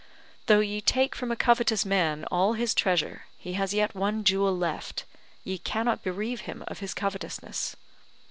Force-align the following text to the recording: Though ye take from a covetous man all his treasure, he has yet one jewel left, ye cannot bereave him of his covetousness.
Though 0.47 0.61
ye 0.61 0.81
take 0.81 1.13
from 1.15 1.31
a 1.31 1.35
covetous 1.35 1.85
man 1.85 2.25
all 2.31 2.53
his 2.53 2.73
treasure, 2.73 3.27
he 3.37 3.53
has 3.53 3.71
yet 3.71 3.93
one 3.93 4.23
jewel 4.23 4.57
left, 4.57 5.05
ye 5.43 5.59
cannot 5.59 6.01
bereave 6.01 6.39
him 6.41 6.63
of 6.67 6.79
his 6.79 6.95
covetousness. 6.95 7.75